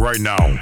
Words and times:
right 0.00 0.20
now. 0.20 0.58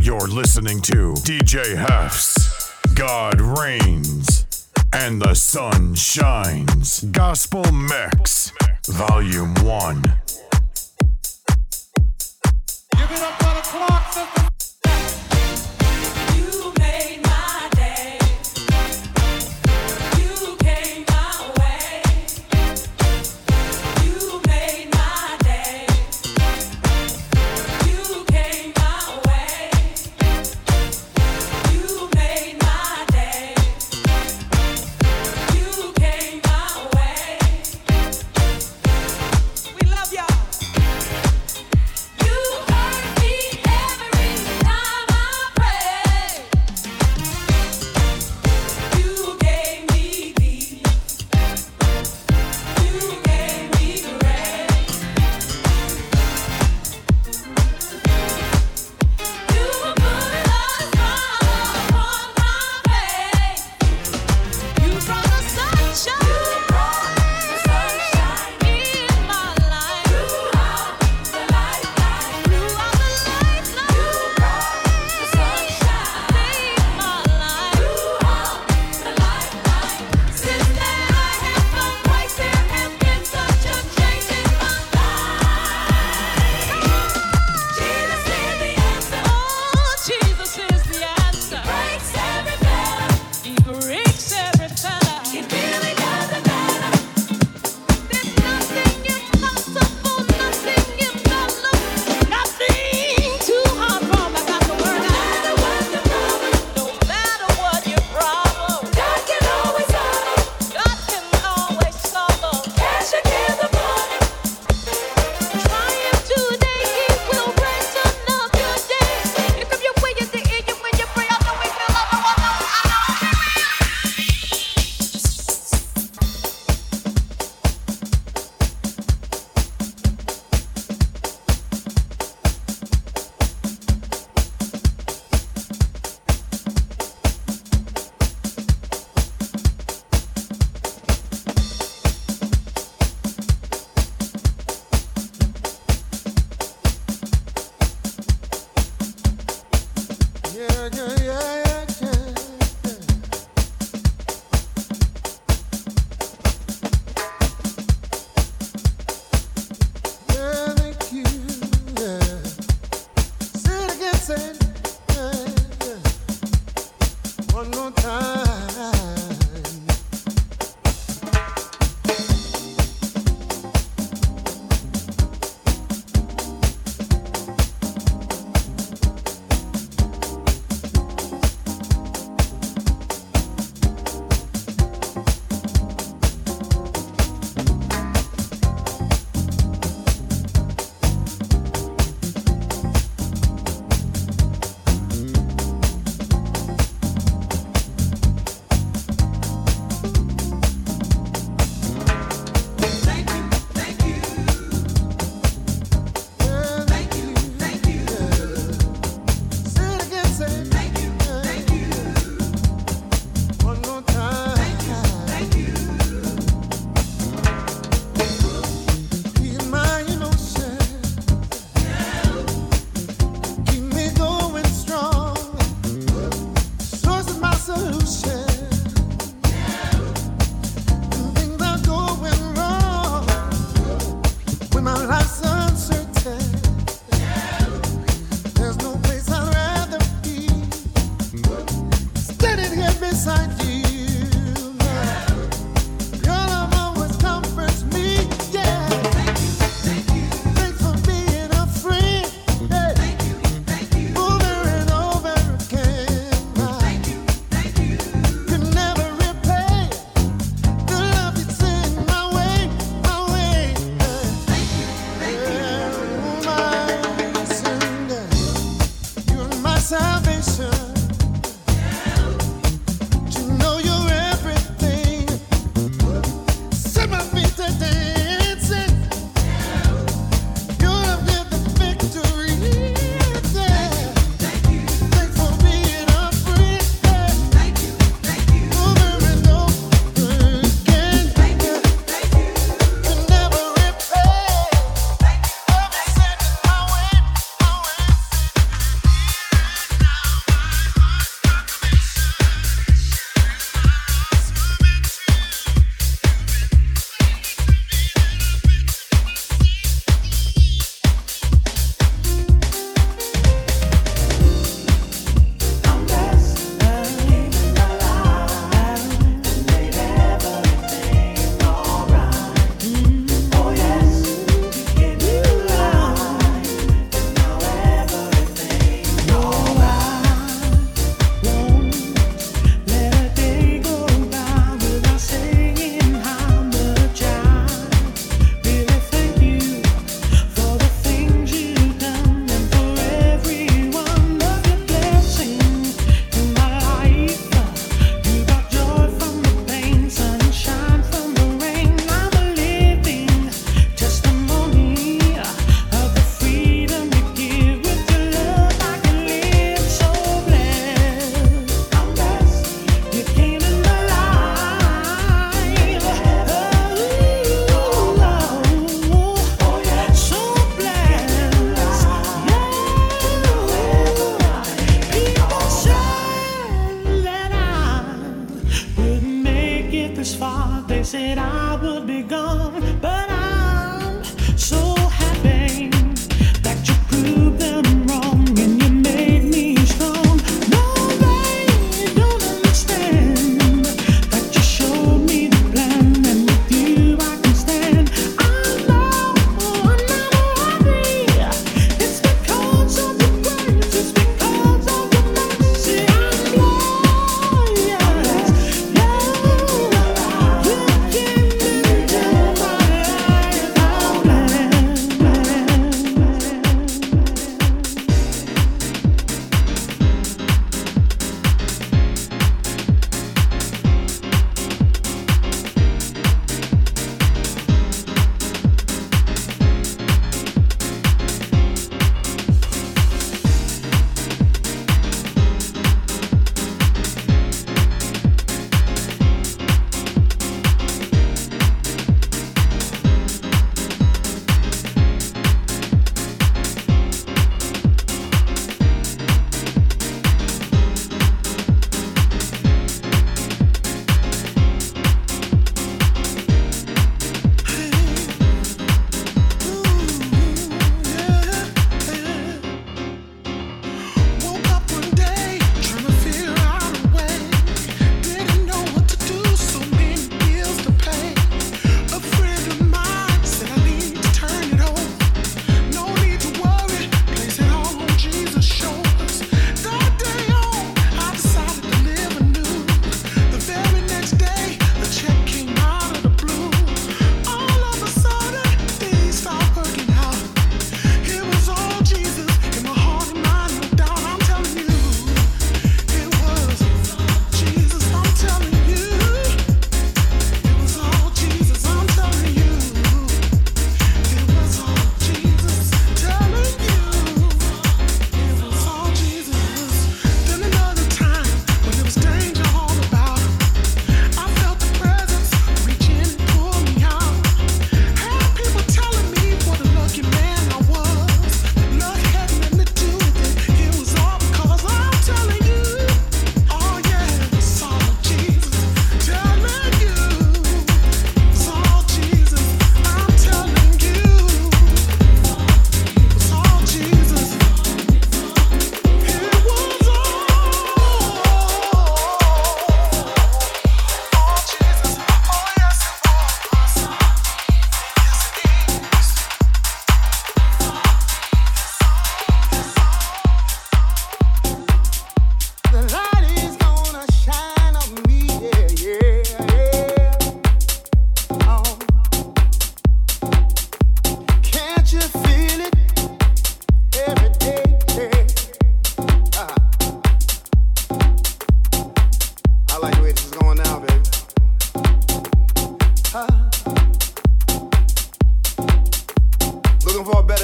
You're 0.00 0.28
listening 0.28 0.80
to 0.82 1.14
DJ 1.24 1.76
Hef's 1.76 2.72
God 2.94 3.40
Reigns 3.40 4.46
and 4.92 5.20
the 5.20 5.34
Sun 5.34 5.96
Shines 5.96 7.02
Gospel 7.10 7.64
Mix, 7.72 8.52
Volume 8.86 9.54
1. 9.64 10.22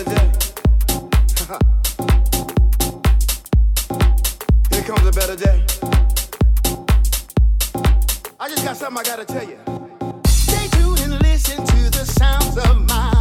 I 8.40 8.48
just 8.48 8.64
got 8.64 8.76
something 8.76 8.98
I 8.98 9.02
gotta 9.02 9.24
tell 9.24 9.46
you. 9.46 9.58
Stay 10.26 10.68
tuned 10.78 11.00
and 11.00 11.20
listen 11.20 11.64
to 11.64 11.90
the 11.90 12.04
sounds 12.06 12.56
of 12.56 12.86
my. 12.88 13.17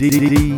DJ 0.00 0.49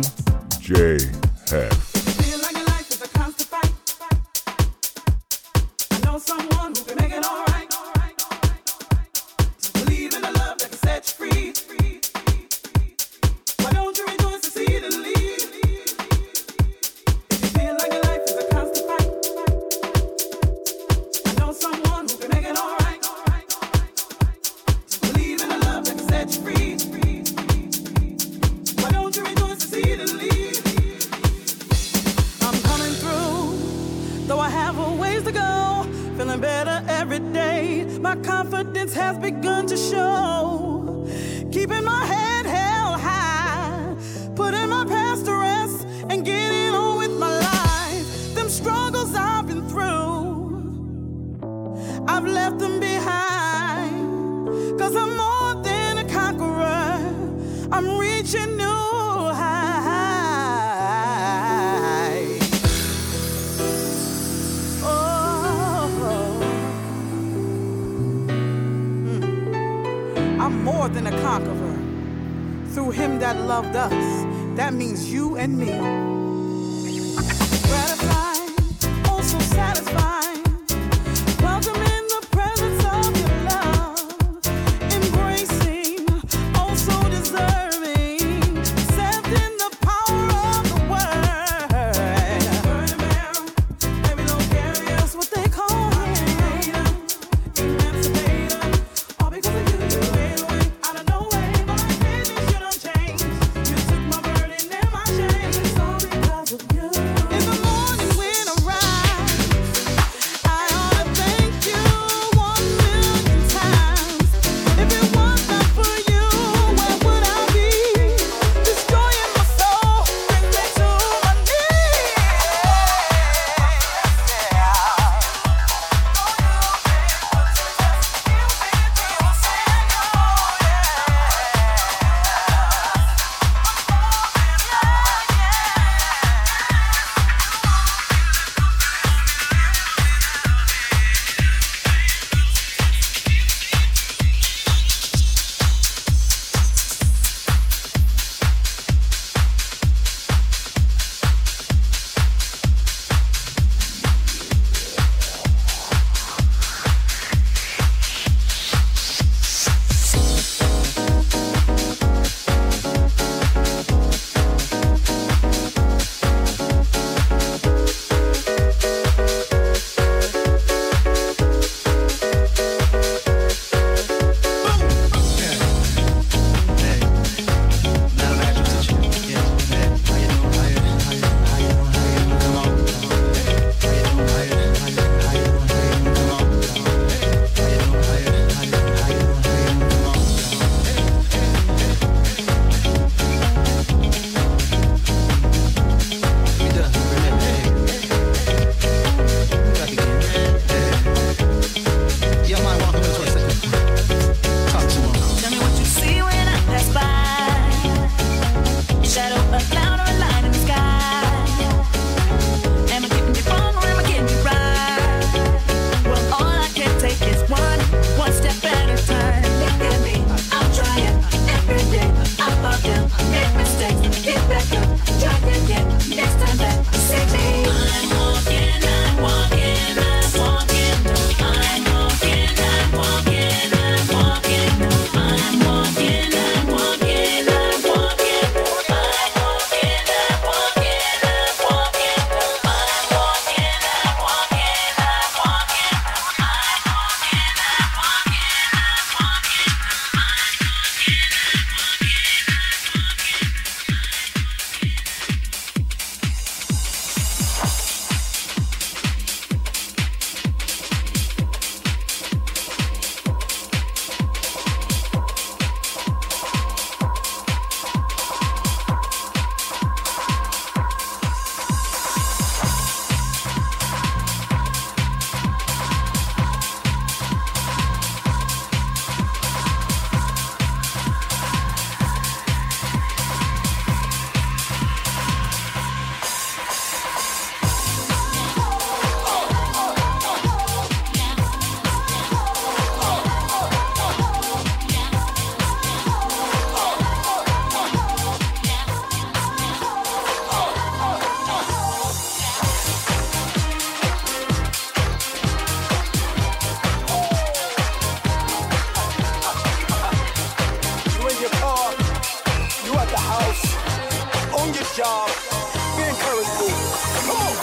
Come 316.69 317.31
on. 317.31 317.62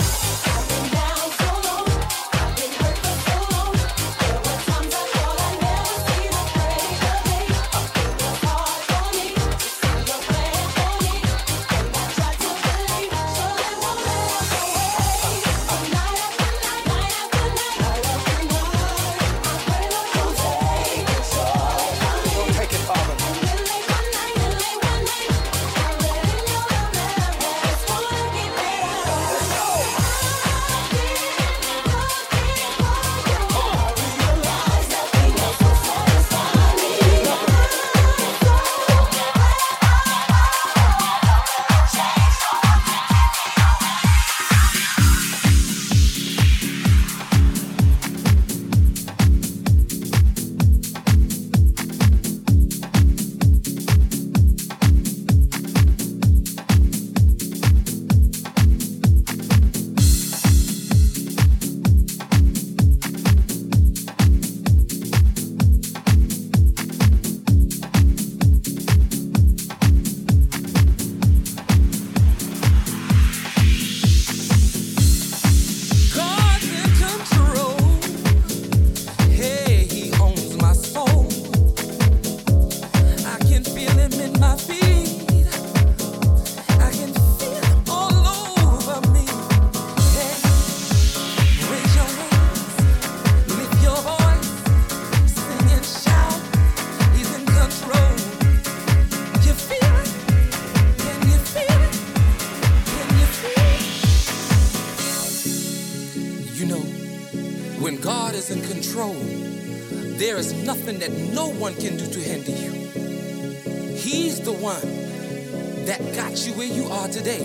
That 116.00 116.14
got 116.14 116.46
you 116.46 116.52
where 116.54 116.66
you 116.66 116.86
are 116.86 117.08
today. 117.08 117.44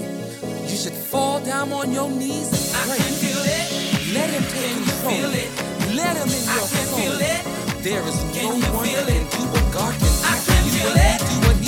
You 0.64 0.76
should 0.76 0.93
fall 0.93 1.39
down 1.39 1.72
on 1.72 1.91
your 1.91 2.10
knees 2.10 2.51
and 2.51 2.89
pray. 2.89 2.95
I 2.95 2.97
can 2.97 3.14
feel 3.14 3.43
it. 3.43 4.14
Let 4.14 4.30
him 4.30 4.43
take 4.43 4.72
can 4.72 4.84
control. 4.84 5.12
Feel 5.12 5.34
it? 5.34 5.95
Let 5.95 6.18
him 6.18 6.28
in 6.28 6.43
your 6.43 6.64
I 6.64 6.70
can 6.72 6.86
soul. 6.86 6.99
Feel 6.99 7.20
it. 7.22 7.84
There 7.84 8.03
is 8.08 8.18
can 8.34 8.60
no 8.60 8.68
one 8.74 8.88
that 8.88 9.08
can 9.08 9.26
do 9.30 9.43
what 9.51 9.74
God 9.74 9.93
can 9.93 10.01
do. 10.01 10.08
I 10.24 10.39
can 10.45 10.66
you 10.66 10.72
feel 10.72 10.93
it. 10.95 11.20
Do 11.20 11.47
what 11.47 11.64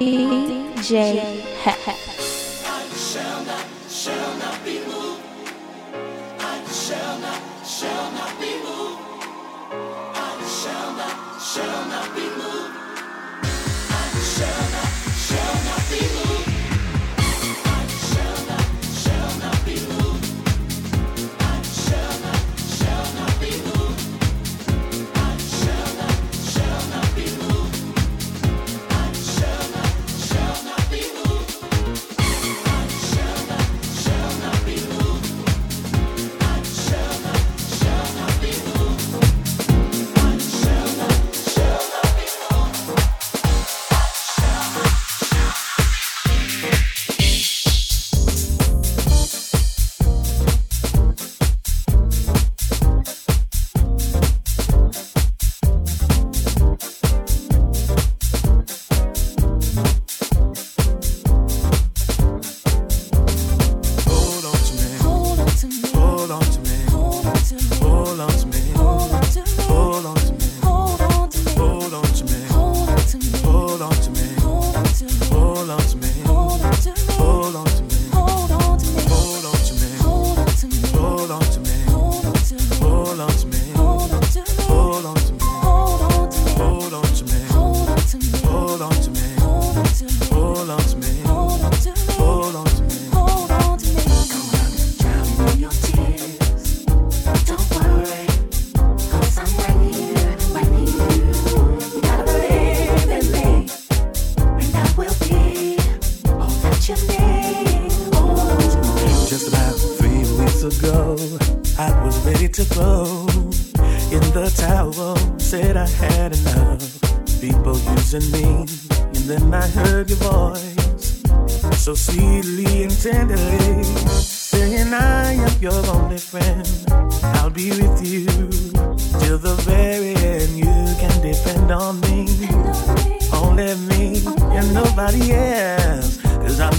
DJ 0.00 1.20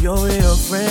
your 0.01 0.17
real 0.17 0.55
friend 0.55 0.90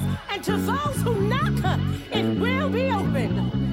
And 0.31 0.41
to 0.45 0.55
those 0.55 1.01
who 1.01 1.27
knock, 1.27 1.77
it 2.09 2.39
will 2.39 2.69
be 2.69 2.89
open. 2.89 3.70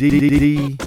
DJ 0.00 0.30
Hef. 0.30 0.79